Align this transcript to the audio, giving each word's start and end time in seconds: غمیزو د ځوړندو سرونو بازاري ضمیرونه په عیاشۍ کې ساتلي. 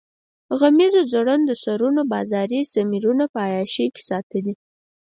غمیزو 0.59 1.01
د 1.05 1.09
ځوړندو 1.11 1.53
سرونو 1.63 2.01
بازاري 2.13 2.59
ضمیرونه 2.73 3.23
په 3.33 3.39
عیاشۍ 3.47 3.87
کې 3.95 4.01
ساتلي. 4.09 4.53